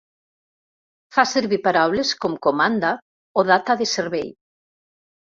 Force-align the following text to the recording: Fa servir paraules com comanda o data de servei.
Fa 1.17 1.25
servir 1.31 1.59
paraules 1.67 2.13
com 2.25 2.37
comanda 2.45 2.93
o 3.41 3.43
data 3.51 3.75
de 3.83 3.89
servei. 3.93 4.25